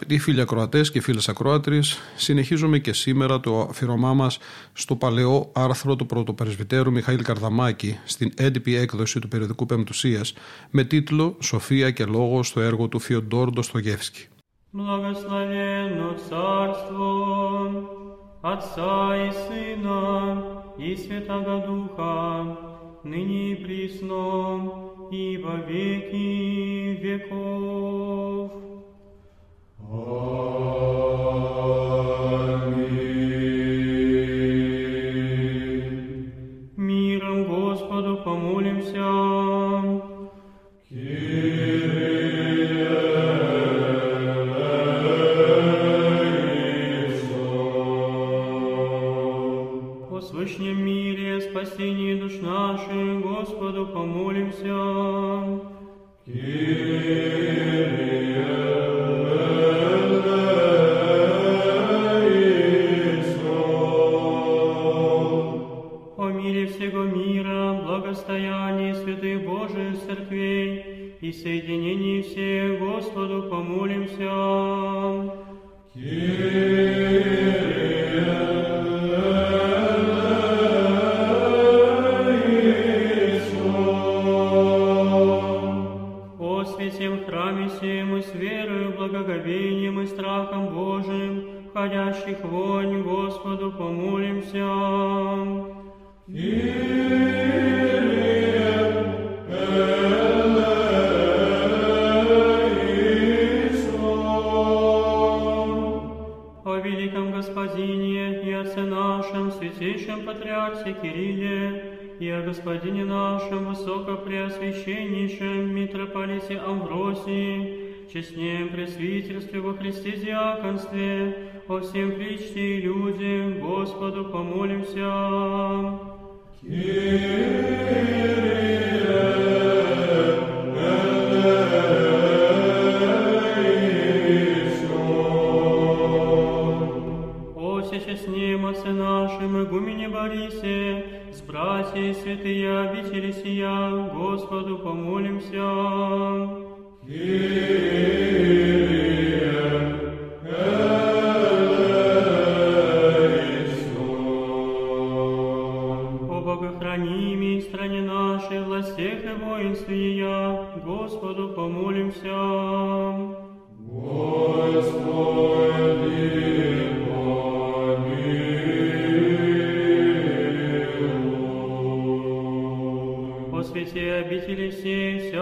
[0.00, 4.38] Αγαπητοί φίλοι ακροατές και φίλες ακροάτρες, συνεχίζουμε και σήμερα το αφιερωμά μας
[4.72, 10.34] στο παλαιό άρθρο του πρωτοπερσβυτέρου Μιχαήλ Καρδαμάκη στην έντυπη έκδοση του περιοδικού Πεμπτουσίας
[10.70, 14.28] με τίτλο «Σοφία και λόγο» στο έργο του Φιοντόρ Ντοστογεύσκη.
[14.72, 17.10] Благословенно Царство
[18.52, 20.00] Отца и Сына
[20.86, 22.18] и Святого Духа,
[23.10, 24.24] ныне и присно,
[25.10, 27.99] и во веки веков.
[56.27, 56.70] Yeah.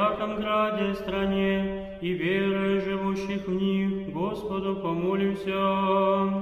[0.09, 6.38] Всяком граде, стране, и верой живущих в них, Господу помолимся.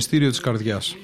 [0.00, 0.96] Μυστήριο της καρδιάς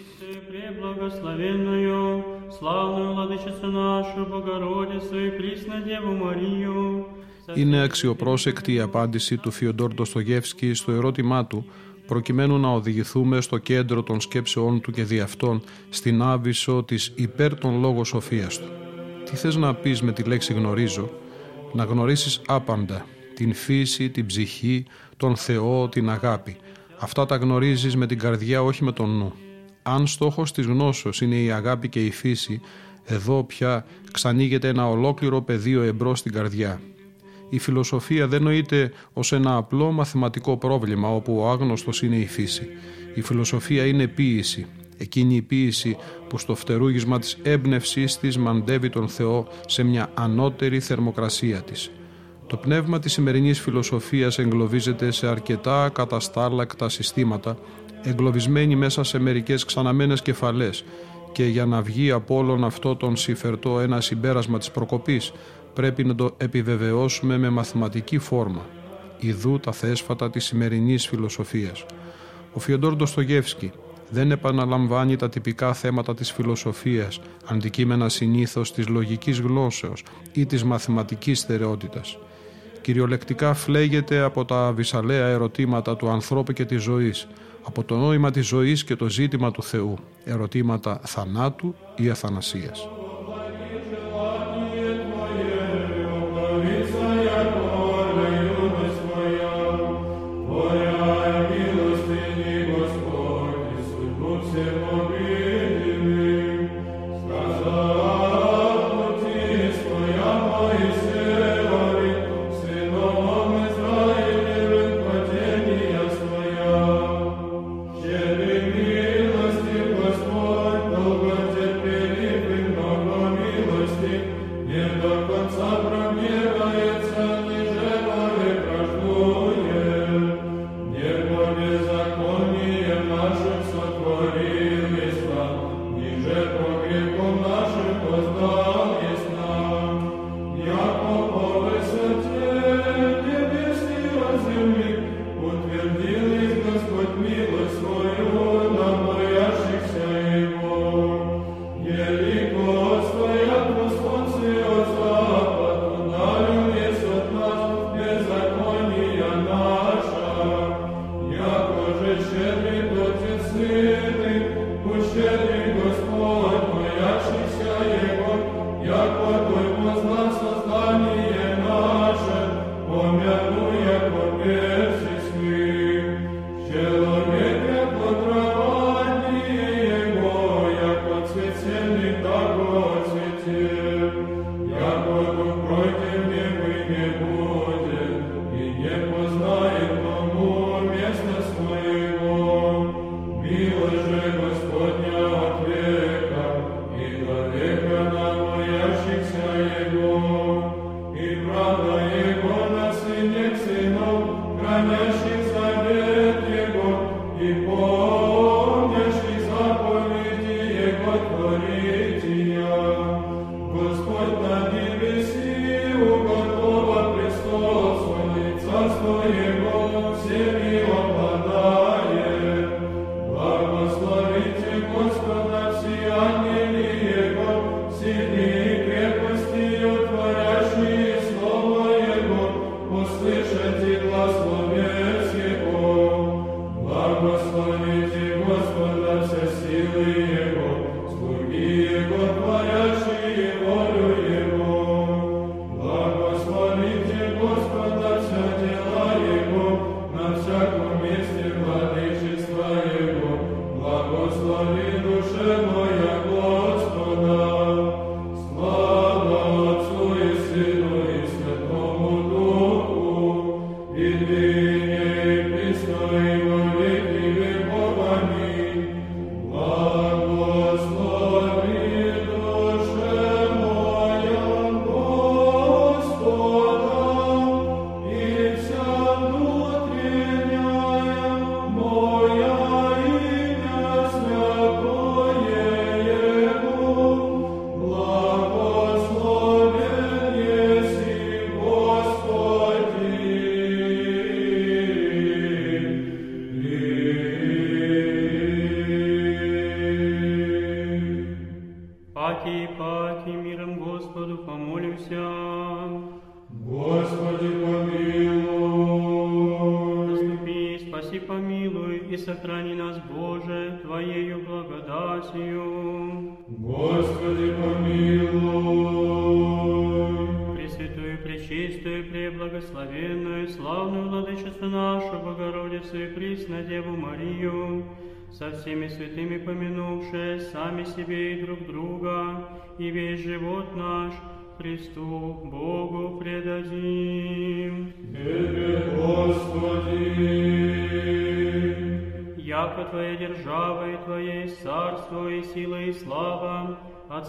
[7.54, 11.66] είναι αξιοπρόσεκτη η απάντηση του Φιοντόρ Ντοστογεύσκη στο ερώτημά του
[12.06, 17.58] προκειμένου να οδηγηθούμε στο κέντρο των σκέψεών του και δι' αυτών στην άβυσο της υπέρ
[17.58, 18.68] των λόγων σοφίας του.
[19.24, 21.10] Τι θες να πεις με τη λέξη γνωρίζω,
[21.72, 24.84] να γνωρίσεις άπαντα, την φύση, την ψυχή,
[25.16, 26.56] τον Θεό, την αγάπη.
[26.98, 29.32] Αυτά τα γνωρίζεις με την καρδιά, όχι με τον νου.
[29.82, 32.60] Αν στόχος της γνώσεως είναι η αγάπη και η φύση,
[33.04, 36.80] εδώ πια ξανοίγεται ένα ολόκληρο πεδίο εμπρός στην καρδιά.
[37.48, 42.66] Η φιλοσοφία δεν νοείται ως ένα απλό μαθηματικό πρόβλημα όπου ο άγνωστος είναι η φύση.
[43.14, 44.66] Η φιλοσοφία είναι ποίηση,
[44.96, 45.96] εκείνη η ποίηση
[46.28, 51.90] που στο φτερούγισμα της έμπνευσής της μαντεύει τον Θεό σε μια ανώτερη θερμοκρασία της.
[52.46, 57.58] Το πνεύμα της σημερινής φιλοσοφίας εγκλωβίζεται σε αρκετά καταστάλακτα συστήματα,
[58.02, 60.84] εγκλωβισμένη μέσα σε μερικές ξαναμένες κεφαλές
[61.32, 65.32] και για να βγει από όλον αυτό τον συφερτό ένα συμπέρασμα της προκοπής
[65.74, 68.66] πρέπει να το επιβεβαιώσουμε με μαθηματική φόρμα.
[69.18, 71.84] Ιδού τα θέσφατα της σημερινής φιλοσοφίας.
[72.52, 73.72] Ο Φιοντόρ Ντοστογεύσκη
[74.10, 80.02] δεν επαναλαμβάνει τα τυπικά θέματα της φιλοσοφίας, αντικείμενα συνήθως της λογικής γλώσσεως
[80.32, 82.18] ή της μαθηματικής στερεότητας.
[82.86, 87.26] Κυριολεκτικά φλέγεται από τα βυσαλαία ερωτήματα του ανθρώπου και της ζωής,
[87.62, 92.88] από το νόημα της ζωής και το ζήτημα του Θεού, ερωτήματα θανάτου ή αθανασίας.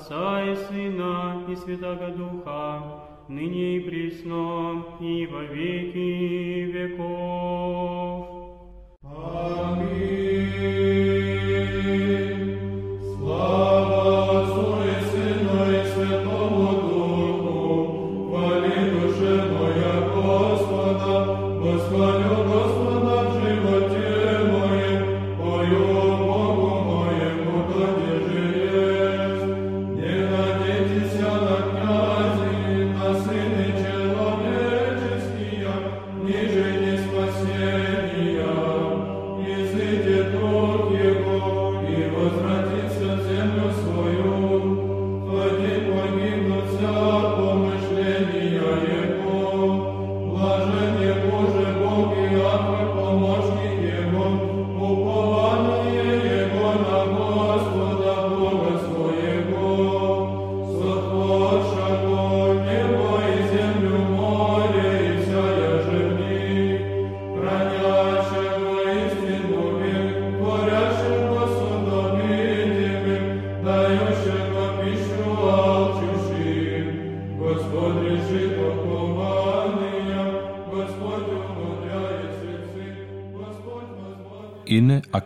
[0.08, 2.82] Отца и Сына и Святого Духа,
[3.28, 8.28] ныне и присно и во веки веков.
[9.04, 9.98] Аминь.
[13.18, 16.37] Слава Отцу и Сыну и Святому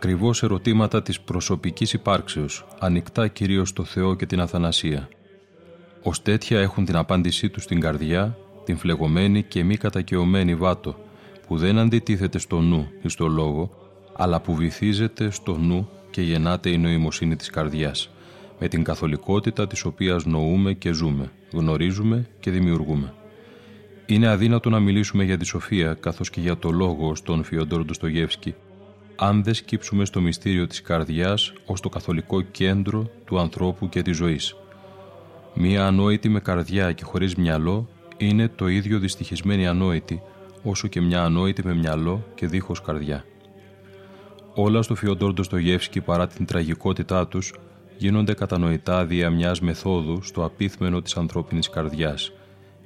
[0.02, 5.08] ακριβώς ερωτήματα της προσωπικής υπάρξεως, ανοιχτά κυρίως στο Θεό και την Αθανασία.
[6.02, 10.96] Ως τέτοια έχουν την απάντησή τους στην καρδιά, την φλεγωμένη και μη κατακαιωμένη βάτο,
[11.46, 13.70] που δεν αντιτίθεται στο νου ή στο λόγο,
[14.16, 18.10] αλλά που βυθίζεται στο νου και γεννάται η νοημοσύνη της καρδιάς,
[18.58, 23.14] με την καθολικότητα της οποίας νοούμε και ζούμε, γνωρίζουμε και δημιουργούμε.
[24.06, 28.54] Είναι αδύνατο να μιλήσουμε για τη σοφία καθώς και για το λόγο στον Φιοντόρ Ντοστογεύσκη,
[29.16, 34.16] αν δεν σκύψουμε στο μυστήριο της καρδιάς ως το καθολικό κέντρο του ανθρώπου και της
[34.16, 34.56] ζωής.
[35.54, 40.22] Μία ανόητη με καρδιά και χωρίς μυαλό είναι το ίδιο δυστυχισμένη ανόητη,
[40.62, 43.24] όσο και μια ανόητη με μυαλό και δίχως καρδιά.
[44.54, 47.54] Όλα στο Φιοντόρ Ντοστογεύσκη παρά την τραγικότητά τους
[47.96, 52.32] γίνονται κατανοητά δια μιας μεθόδου στο απίθμενο της ανθρώπινης καρδιάς,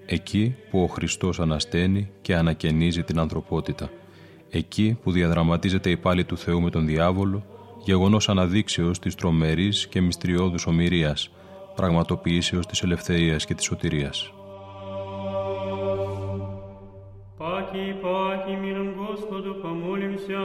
[0.06, 3.90] εκεί που ο Χριστός ανασταίνει και ανακαινίζει την ανθρωπότητα,
[4.55, 7.43] εκεί που διαδραματίζεται η πάλη του Θεού με τον διάβολο,
[7.83, 11.31] γεγονός αναδείξεως της τρομερής και μυστριώδους ομοιρίας,
[11.75, 14.33] πραγματοποιήσεως της ελευθερίας και της σωτηρίας.
[17.43, 20.41] Паки, паки, миром Господу помолимся.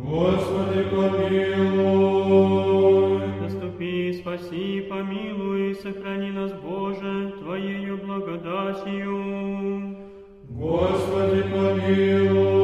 [0.00, 2.54] Господи, помилуй.
[3.40, 9.18] Заступи, спаси, помилуй, сохрани нас, Боже, Твоею благодатью.
[10.48, 12.57] Господи, помилуй.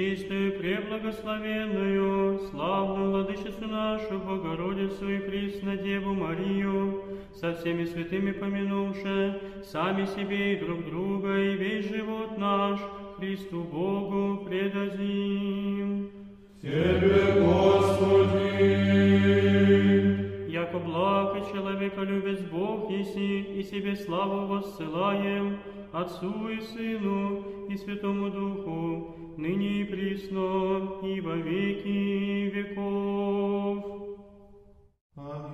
[0.00, 5.18] Пречистую, Преблагословенную, славную Владычицу нашу, Богородицу и
[5.84, 7.02] Деву Марию,
[7.34, 12.80] со всеми святыми помянувши, сами себе и друг друга, и весь живот наш
[13.18, 16.08] Христу Богу предадим.
[16.62, 18.56] Тебе, Господи.
[20.50, 25.58] Яко благ и человеколюбец Бог еси, и себе славу воссылаем,
[25.92, 33.84] Отцу и Сыну и Святому Духу, ныне и присно, и во веки веков.
[35.14, 35.48] Во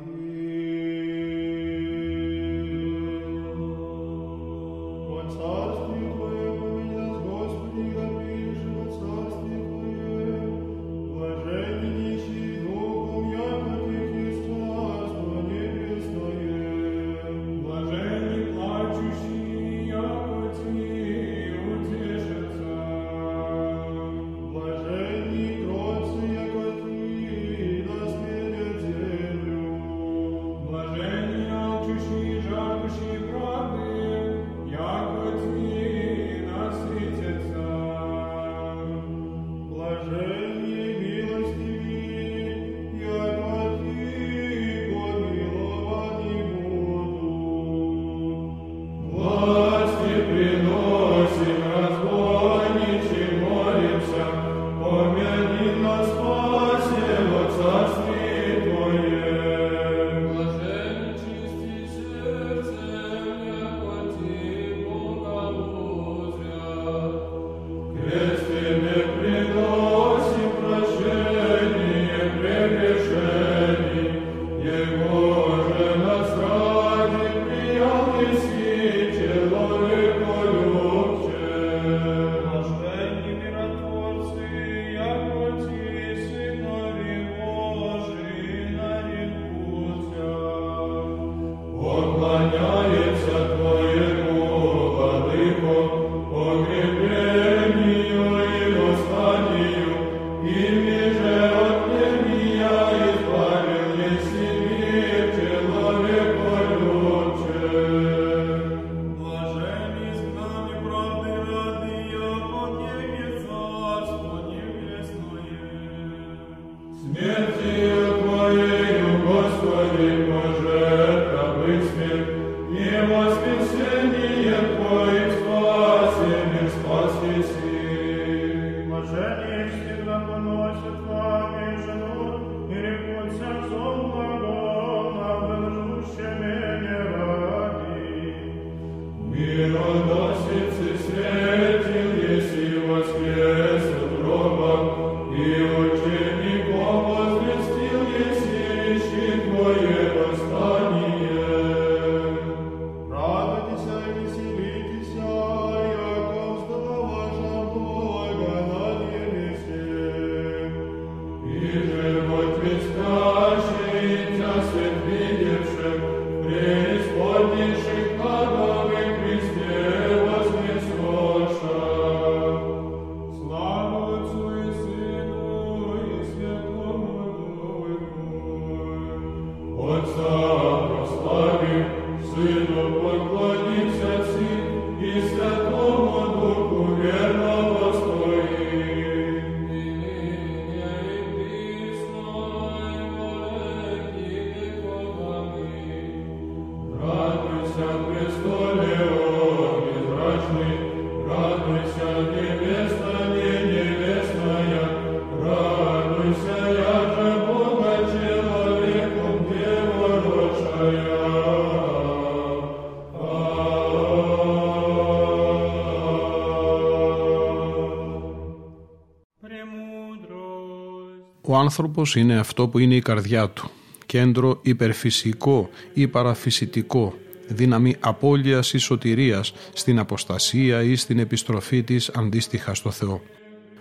[221.66, 223.70] άνθρωπος είναι αυτό που είναι η καρδιά του.
[224.06, 227.14] Κέντρο υπερφυσικό ή παραφυσιτικό,
[227.48, 233.22] δύναμη απώλειας ή σωτηρίας στην αποστασία ή στην επιστροφή της αντίστοιχα στο Θεό.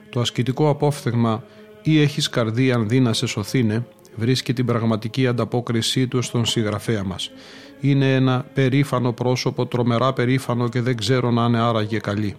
[0.10, 1.43] Το ασκητικό απόφθεγμα
[1.84, 7.04] ή έχεις καρδία αν δει να σε σωθήνε βρίσκει την πραγματική ανταπόκρισή του στον συγγραφέα
[7.04, 7.32] μας.
[7.80, 12.36] Είναι ένα περήφανο πρόσωπο, τρομερά περήφανο και δεν ξέρω να είναι άραγε καλή.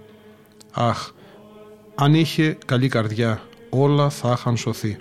[0.73, 1.11] Αχ,
[1.95, 4.97] αν είχε καλή καρδιά, όλα θα είχαν σωθεί.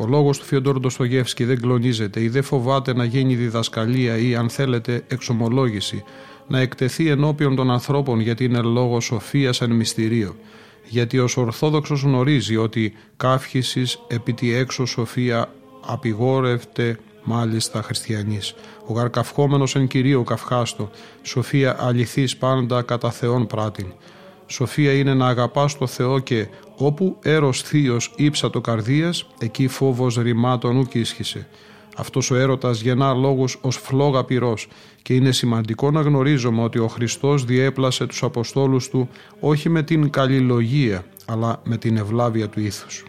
[0.00, 4.50] Ο λόγος του Φιοντόρ Ντοστογεύσκη δεν κλονίζεται ή δεν φοβάται να γίνει διδασκαλία ή, αν
[4.50, 6.04] θέλετε, εξομολόγηση,
[6.46, 10.36] να εκτεθεί ενώπιον των ανθρώπων γιατί είναι λόγος σοφίας εν μυστηρίο.
[10.84, 15.52] Γιατί ως Ορθόδοξος γνωρίζει ότι καύχησης επί τη έξω σοφία
[15.86, 18.54] απειγόρευτε μάλιστα χριστιανής.
[18.86, 20.90] Ο γαρκαυχόμενος εν κυρίω καυχάστο,
[21.22, 23.86] σοφία αληθής πάντα κατά Θεόν πράτην.
[24.46, 26.46] Σοφία είναι να αγαπάς το Θεό και
[26.78, 31.46] όπου έρος θείος ύψατο καρδίας, εκεί φόβος ρημάτων ουκ ίσχυσε.
[31.96, 34.68] Αυτός ο έρωτας γεννά λόγους ως φλόγα πυρός
[35.02, 39.08] και είναι σημαντικό να γνωρίζουμε ότι ο Χριστός διέπλασε τους Αποστόλους Του
[39.40, 43.04] όχι με την καλλιλογία αλλά με την ευλάβεια του ήθους.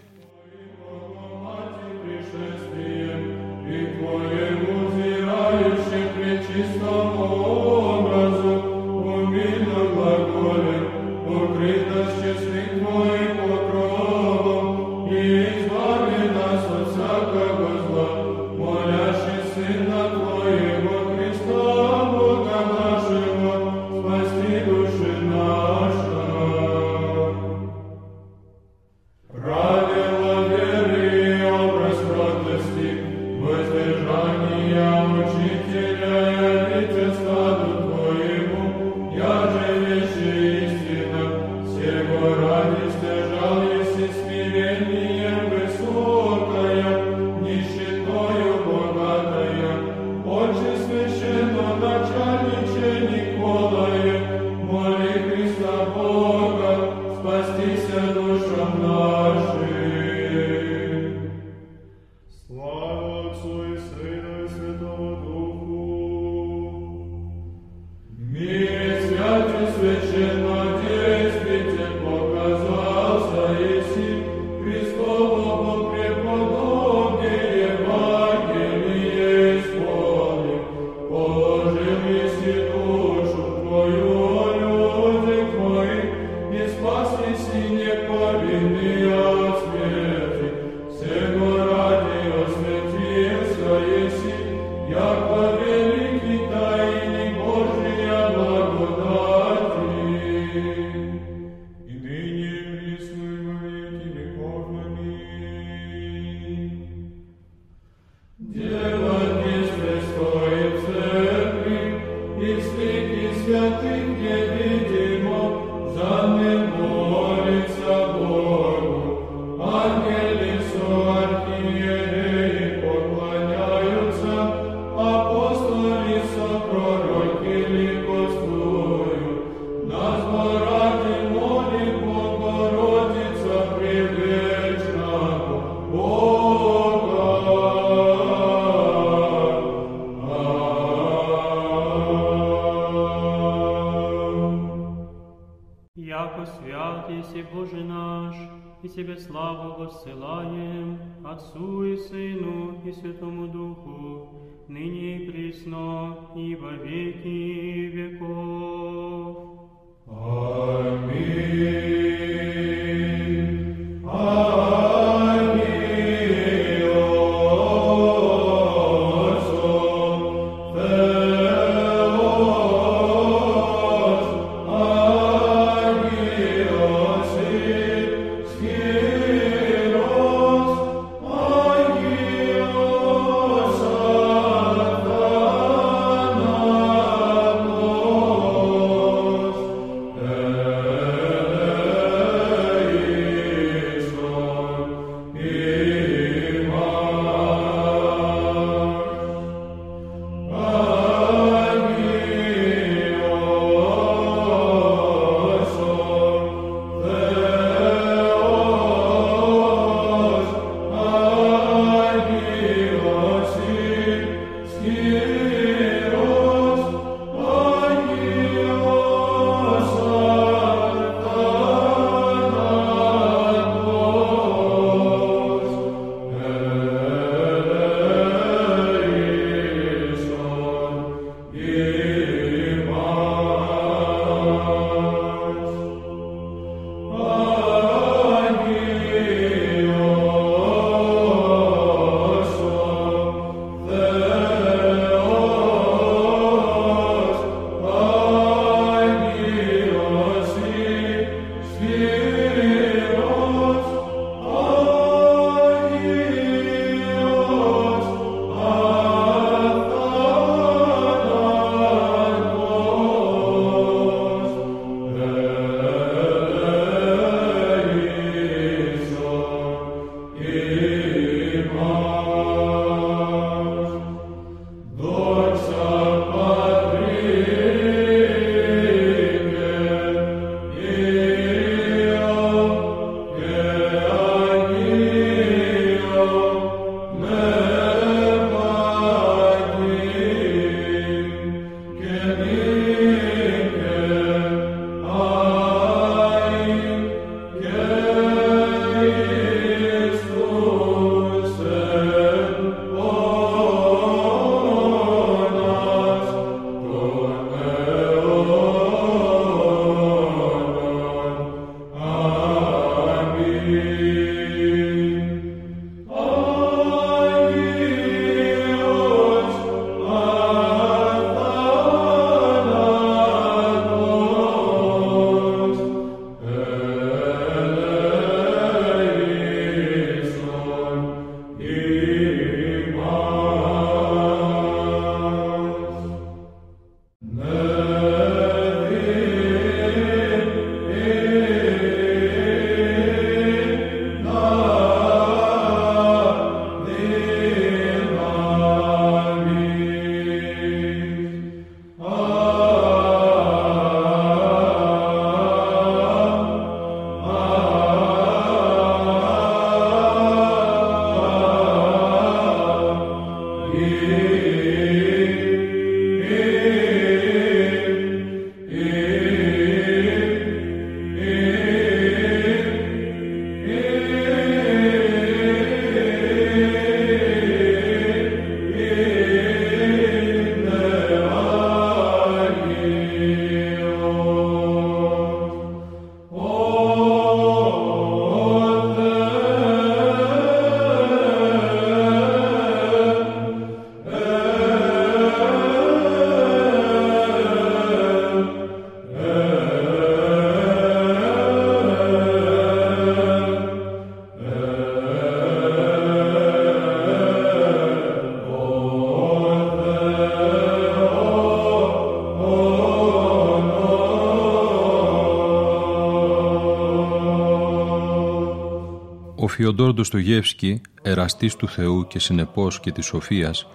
[419.62, 423.68] Φιοντόρ Ντοστογεύσκη, εραστής του Θεού και συνεπώς και της σοφίας,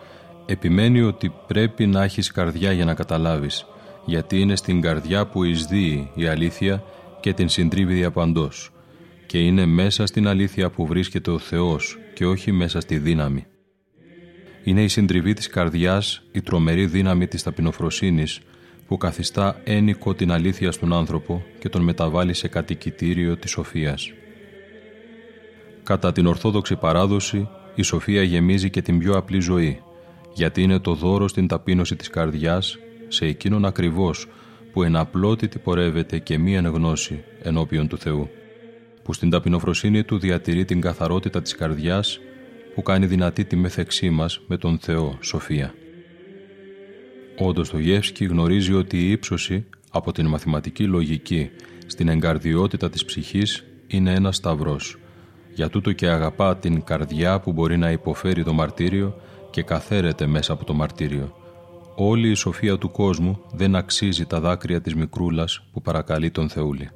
[0.46, 3.66] επιμένει ότι πρέπει να έχεις καρδιά για να καταλάβεις,
[4.04, 6.84] γιατί είναι στην καρδιά που εισδύει η αλήθεια
[7.20, 8.70] και την συντρίβει διαπαντός
[9.26, 13.46] και είναι μέσα στην αλήθεια που βρίσκεται ο Θεός και όχι μέσα στη δύναμη.
[14.64, 18.40] Είναι η συντριβή της καρδιάς, η τρομερή δύναμη της ταπεινοφροσύνης
[18.86, 24.12] που καθιστά ένικο την αλήθεια στον άνθρωπο και τον μεταβάλλει σε κατοικητήριο της σοφίας.
[25.84, 29.82] Κατά την Ορθόδοξη παράδοση, η σοφία γεμίζει και την πιο απλή ζωή,
[30.34, 34.26] γιατί είναι το δώρο στην ταπείνωση της καρδιάς σε εκείνον ακριβώς
[34.72, 38.28] που εν απλότητη πορεύεται και μη εν γνώση ενώπιον του Θεού,
[39.02, 42.20] που στην ταπεινοφροσύνη του διατηρεί την καθαρότητα της καρδιάς
[42.74, 45.74] που κάνει δυνατή τη μέθεξή μας με τον Θεό σοφία.
[47.38, 51.50] Ο Ντοστογεύσκη γνωρίζει ότι η ύψωση από την μαθηματική λογική
[51.86, 54.98] στην εγκαρδιότητα της ψυχής είναι ένας σταυρός.
[55.54, 59.14] Για τούτο και αγαπά την καρδιά που μπορεί να υποφέρει το μαρτύριο
[59.50, 61.34] και καθαίρεται μέσα από το μαρτύριο.
[61.94, 66.90] Όλη η σοφία του κόσμου δεν αξίζει τα δάκρυα της μικρούλας που παρακαλεί τον Θεούλη.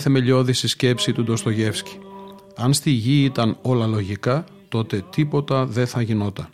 [0.00, 1.98] Είναι θεμελιώδης η σκέψη του Ντοστογεύσκη.
[2.56, 6.48] Αν στη γη ήταν όλα λογικά, τότε τίποτα δεν θα γινόταν.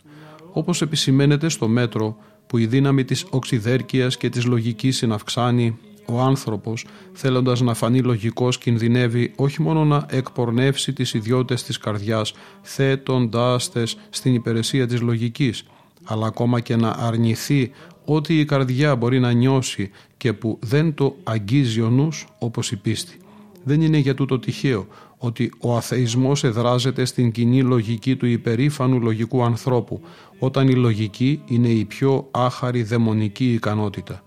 [0.51, 2.17] Όπως επισημαίνεται στο μέτρο
[2.47, 8.57] που η δύναμη της οξυδέρκειας και της λογικής συναυξάνει, ο άνθρωπος, θέλοντας να φανεί λογικός,
[8.57, 15.63] κινδυνεύει όχι μόνο να εκπορνεύσει τις ιδιότητες της καρδιάς, θέτοντάς τες στην υπηρεσία της λογικής,
[16.03, 17.71] αλλά ακόμα και να αρνηθεί
[18.05, 22.75] ό,τι η καρδιά μπορεί να νιώσει και που δεν το αγγίζει ο νους όπως η
[22.75, 23.17] πίστη.
[23.63, 24.87] Δεν είναι για τούτο τυχαίο
[25.17, 30.01] ότι ο αθεισμός εδράζεται στην κοινή λογική του υπερήφανου λογικού ανθρώπου,
[30.39, 34.23] όταν η λογική είναι η πιο άχαρη δαιμονική ικανότητα.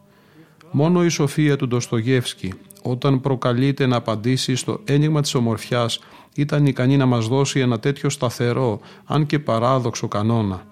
[0.71, 2.53] Μόνο η σοφία του Ντοστογεύσκη,
[2.83, 6.01] όταν προκαλείται να απαντήσει στο ένιγμα της ομορφιάς,
[6.35, 10.67] ήταν ικανή να μας δώσει ένα τέτοιο σταθερό, αν και παράδοξο κανόνα.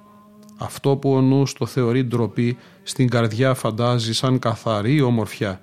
[0.59, 5.63] Αυτό που ο νους το θεωρεί ντροπή, στην καρδιά φαντάζει σαν καθαρή ομορφιά.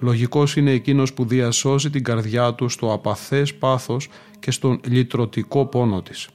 [0.00, 6.02] Λογικός είναι εκείνος που διασώζει την καρδιά του στο απαθές πάθος και στον λυτρωτικό πόνο
[6.02, 6.28] της.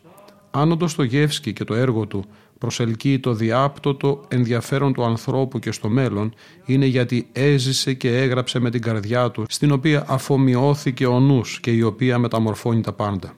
[0.52, 2.26] Αν ο Ντοστογεύσκη και το έργο του
[2.58, 6.34] προσελκύει το διάπτωτο ενδιαφέρον του ανθρώπου και στο μέλλον
[6.66, 11.72] είναι γιατί έζησε και έγραψε με την καρδιά του στην οποία αφομοιώθηκε ο νους και
[11.72, 13.34] η οποία μεταμορφώνει τα πάντα.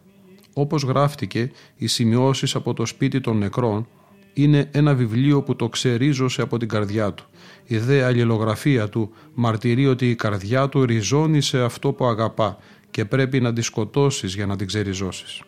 [0.53, 3.88] Όπως γράφτηκε, οι σημειώσεις από το σπίτι των νεκρών
[4.34, 7.26] είναι ένα βιβλίο που το ξερίζωσε από την καρδιά του
[7.66, 12.57] η δε αλληλογραφία του μαρτυρεί ότι η καρδιά του ριζώνει σε αυτό που αγαπά
[12.91, 15.41] και πρέπει να τη σκοτώσεις για να την ξεριζώσεις.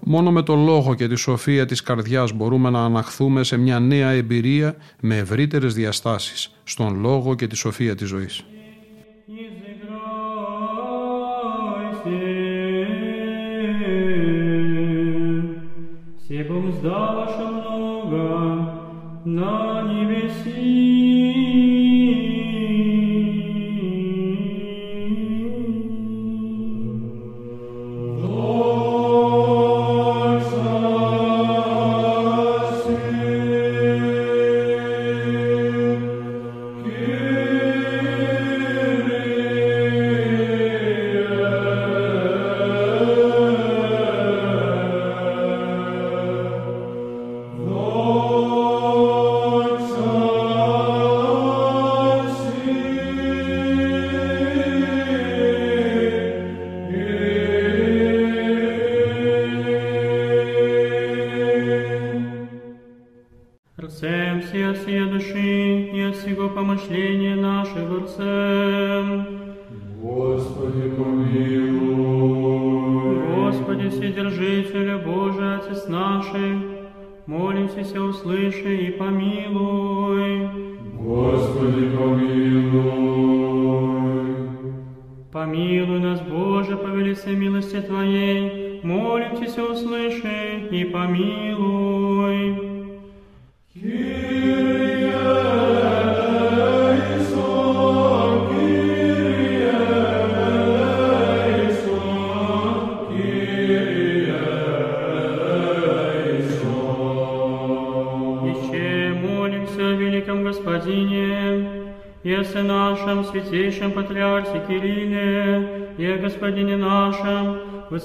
[0.00, 4.10] Μόνο με τον λόγο και τη σοφία της καρδιάς μπορούμε να αναχθούμε σε μια νέα
[4.10, 8.44] εμπειρία με ευρύτερες διαστάσεις, στον λόγο και τη σοφία της ζωής.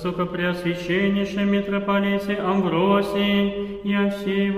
[0.01, 4.50] Высокопреосвященнейшем митрополите Амвросии и о всей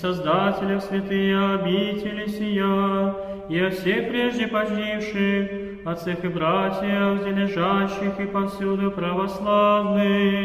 [0.00, 3.14] Создателя в святые обители сия,
[3.48, 10.37] и о всех прежде погибших, отцах и братьев, где лежащих и повсюду православных,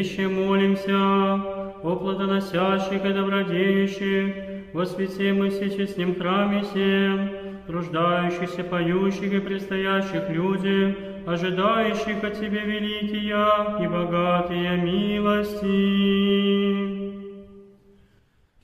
[0.00, 1.34] святилище молимся,
[1.82, 4.34] о плодоносящих и добродеющих,
[4.72, 7.30] во свете мы сейчас ним храме всем,
[7.66, 10.96] труждающихся, поющих и предстоящих людей,
[11.26, 15.60] ожидающих от Тебе великие и богатые милости.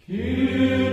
[0.07, 0.86] Кирилл!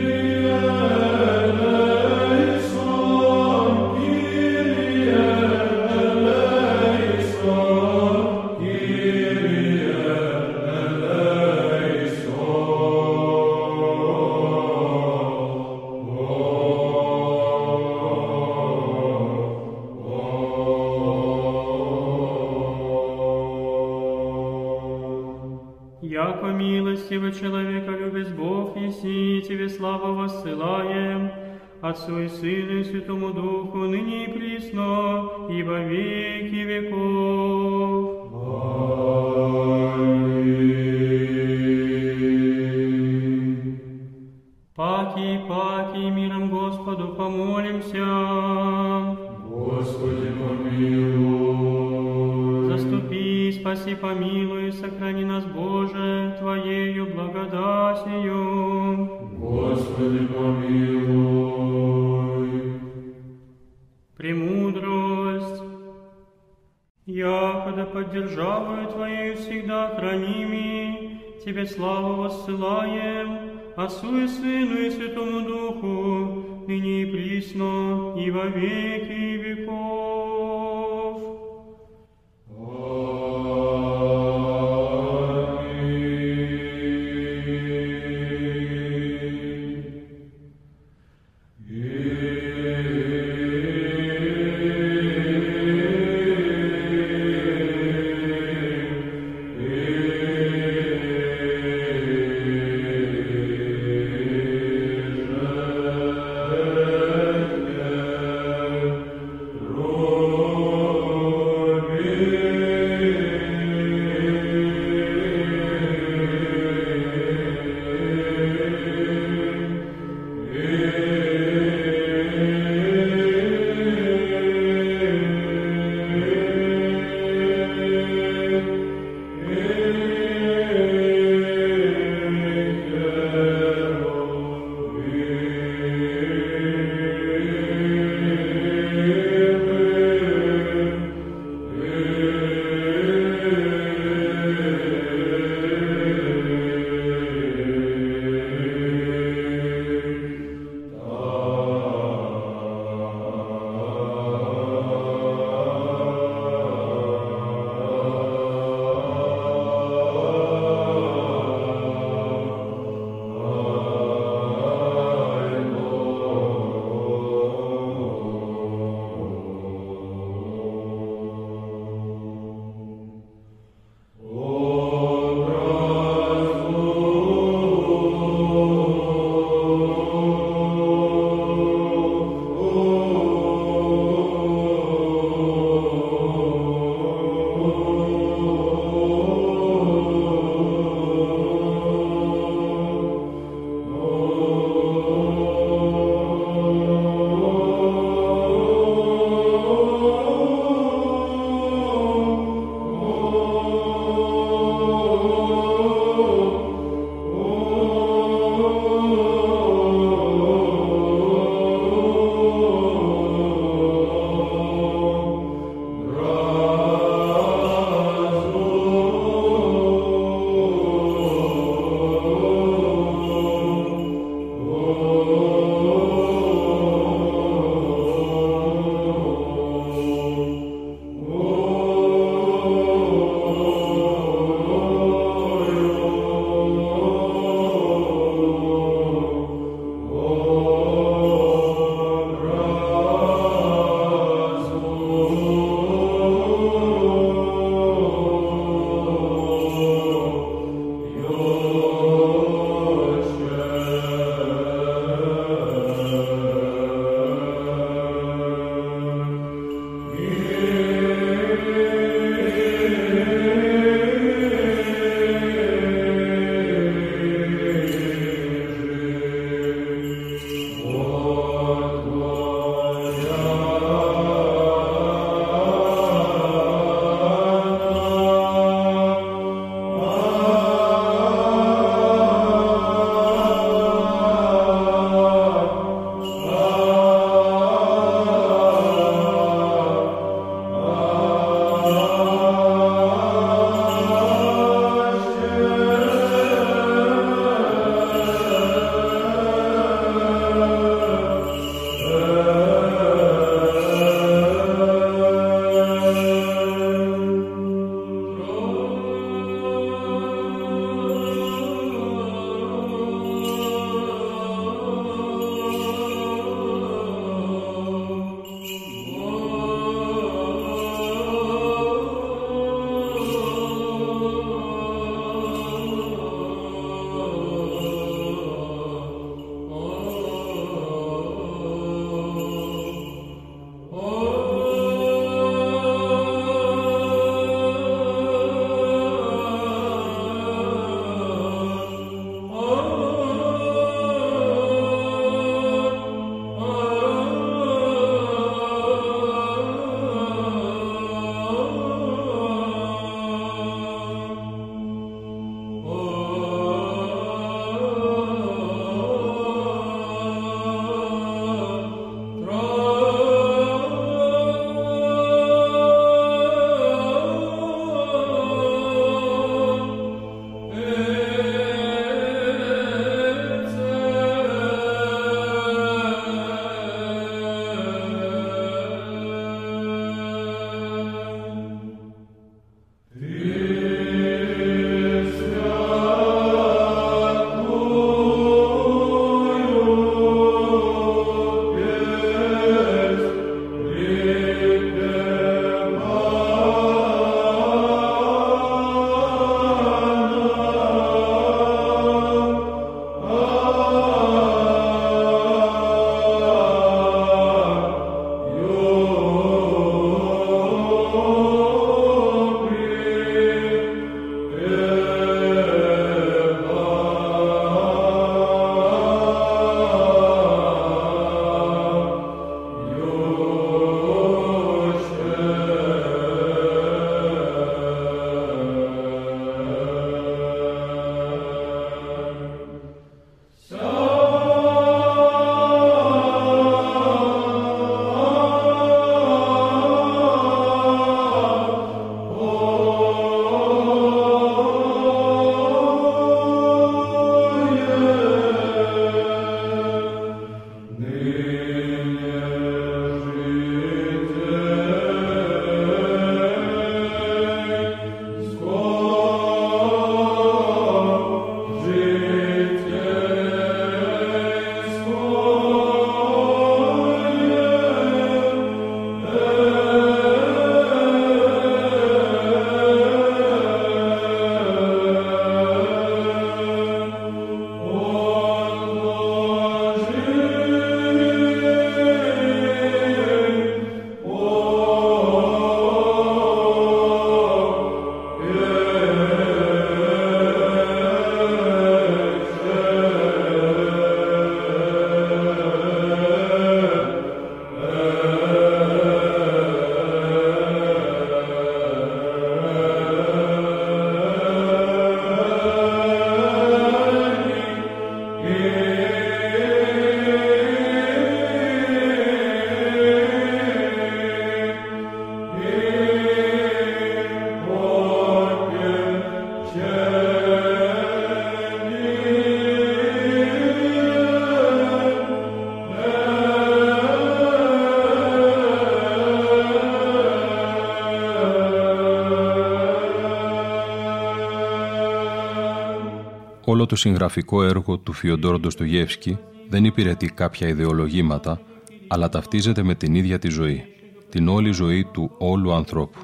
[536.83, 539.37] Όλο το συγγραφικό έργο του Φιοντόρ Ντοστογεύσκη
[539.69, 541.61] δεν υπηρετεί κάποια ιδεολογήματα,
[542.07, 543.83] αλλά ταυτίζεται με την ίδια τη ζωή,
[544.29, 546.19] την όλη ζωή του όλου ανθρώπου.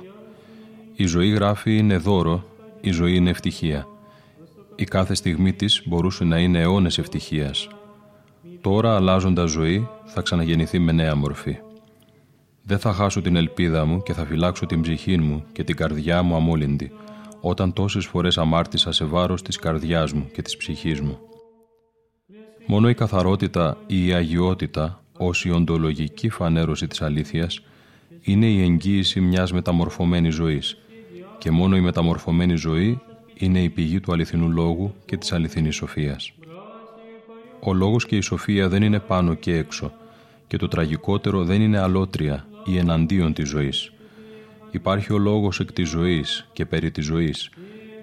[0.96, 2.46] Η ζωή γράφει είναι δώρο,
[2.82, 3.88] η ζωή είναι ευτυχία.
[4.76, 7.70] Η κάθε στιγμή της μπορούσε να είναι αιώνες ευτυχίας.
[8.62, 11.58] Τώρα αλλάζοντας ζωή θα ξαναγεννηθεί με νέα μορφή.
[12.64, 16.22] Δεν θα χάσω την ελπίδα μου και θα φυλάξω την ψυχή μου και την καρδιά
[16.22, 16.92] μου αμόλυντη,
[17.42, 21.18] όταν τόσες φορές αμάρτησα σε βάρος της καρδιάς μου και της ψυχής μου.
[22.66, 27.62] Μόνο η καθαρότητα ή η αγιότητα ως η οντολογική φανέρωση της αλήθειας
[28.22, 30.78] είναι η εγγύηση μιας μεταμορφωμένης ζωής
[31.38, 33.00] και μόνο η μεταμορφωμένη ζωή
[33.34, 36.34] είναι η πηγή του αληθινού λόγου και της αληθινής σοφίας.
[37.60, 39.92] Ο λόγος και η σοφία δεν είναι πάνω και έξω
[40.48, 43.92] και το τραγικότερο δεν είναι αλότρια ή εναντίον της ζωής.
[44.72, 47.50] Υπάρχει ο λόγος εκ της ζωής και περί της ζωής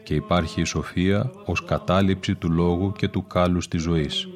[0.05, 4.29] και υπάρχει η σοφία ως κατάληψη του λόγου και του κάλους της ζωής.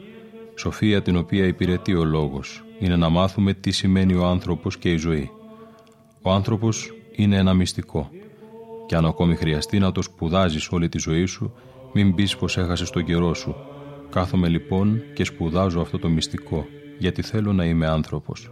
[0.54, 4.96] Σοφία την οποία υπηρετεί ο λόγος είναι να μάθουμε τι σημαίνει ο άνθρωπος και η
[4.96, 5.30] ζωή.
[6.22, 8.10] Ο άνθρωπος είναι ένα μυστικό
[8.86, 11.52] και αν ακόμη χρειαστεί να το σπουδάζεις όλη τη ζωή σου,
[11.92, 13.54] μην πεις πως έχασες τον καιρό σου.
[14.10, 16.66] Κάθομαι λοιπόν και σπουδάζω αυτό το μυστικό,
[16.98, 18.50] γιατί θέλω να είμαι άνθρωπος.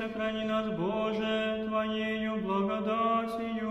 [0.00, 3.70] Сохрани нас, Боже, Твоею благодатью.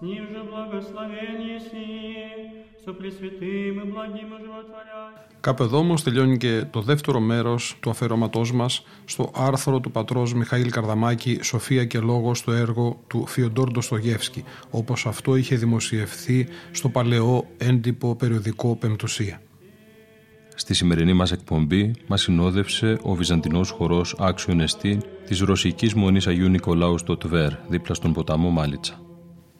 [0.00, 1.86] с Ним же благословение си,
[2.84, 5.26] со Пресвятым и благим и животворящим.
[5.40, 8.66] Κάπου εδώ όμω τελειώνει και το δεύτερο μέρο του αφιερώματό μα
[9.04, 14.94] στο άρθρο του πατρό Μιχαήλ Καρδαμάκη Σοφία και Λόγο στο έργο του Φιοντόρ Ντοστογεύσκη, όπω
[15.04, 19.40] αυτό είχε δημοσιευθεί στο παλαιό έντυπο περιοδικό Πεμπτουσία.
[20.54, 26.48] Στη σημερινή μας εκπομπή μας συνόδευσε ο Βυζαντινός χορός Άξιον Εστί της Ρωσικής Μονής Αγίου
[26.48, 29.00] Νικολάου στο Τβέρ, δίπλα στον ποταμό Μάλιτσα.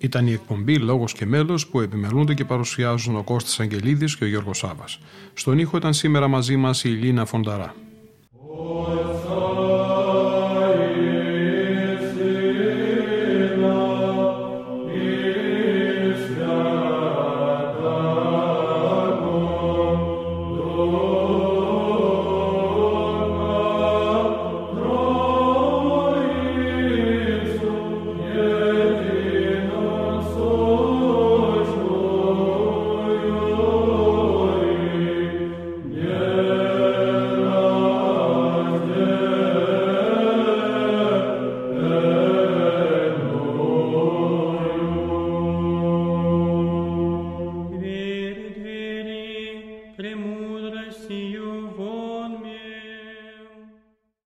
[0.01, 4.27] Ήταν η εκπομπή Λόγος και Μέλος που επιμελούνται και παρουσιάζουν ο Κώστας Αγγελίδης και ο
[4.27, 4.99] Γιώργος Σάβας.
[5.33, 7.75] Στον ήχο ήταν σήμερα μαζί μας η Λίνα Φονταρά.